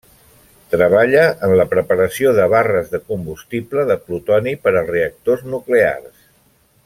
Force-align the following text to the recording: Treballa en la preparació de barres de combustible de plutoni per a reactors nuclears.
Treballa 0.75 1.25
en 1.47 1.53
la 1.59 1.65
preparació 1.73 2.31
de 2.39 2.47
barres 2.53 2.89
de 2.95 3.01
combustible 3.13 3.85
de 3.91 3.99
plutoni 4.07 4.55
per 4.65 4.75
a 4.81 4.85
reactors 4.91 5.49
nuclears. 5.55 6.27